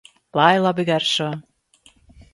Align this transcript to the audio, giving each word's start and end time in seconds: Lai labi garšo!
Lai 0.39 0.55
labi 0.67 0.87
garšo! 0.89 1.29